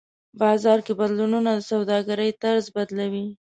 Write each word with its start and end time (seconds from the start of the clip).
بازار 0.41 0.79
کې 0.85 0.93
بدلونونه 0.99 1.51
د 1.57 1.61
سوداګرۍ 1.71 2.31
طرز 2.43 2.65
بدلوي. 2.75 3.25